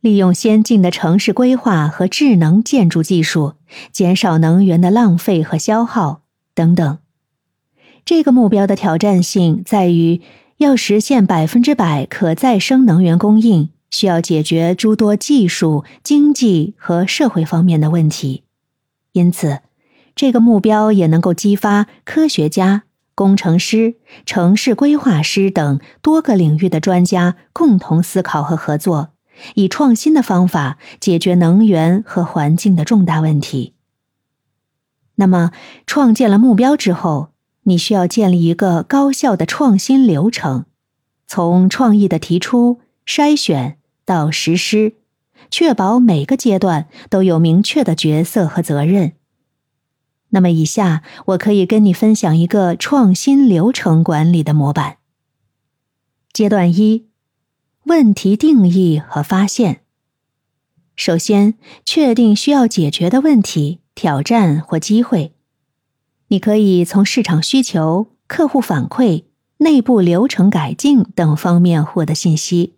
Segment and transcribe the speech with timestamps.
[0.00, 3.54] 利用先进的城市规划和智能建筑技术，
[3.92, 6.22] 减少能源的浪费和消耗
[6.54, 6.98] 等等。
[8.04, 10.22] 这个目标的挑战性在于，
[10.56, 18.44] 要实现百分之百可再生能源供应，需要解决诸多技术、经济和社会方面的问题。
[19.12, 19.60] 因此，
[20.16, 29.10] 这个目标也能够激发科学家、工程师、城市规划师等多个领域的专家共同思考和合作，
[29.54, 33.74] 以创新的方法解决能源和环境的重大问题。
[35.16, 35.52] 那么，
[35.86, 37.30] 创建了目标之后，
[37.64, 40.64] 你需要建立一个高效的创新流程，
[41.26, 44.94] 从创意的提出、筛选到实施，
[45.50, 49.12] 确保每个阶段都有明确的角色和责任。
[50.30, 54.96] 那么，以下我可以跟你分享一个创新流程管理的模板。
[56.32, 57.09] 阶段一：
[57.84, 59.80] 问题定义和发现。
[60.96, 65.34] 首先，确定需要解决的问题、挑战或机会。
[66.28, 69.24] 你可以从市场需求、客户反馈、
[69.58, 72.74] 内部流程改进等方面获得信息。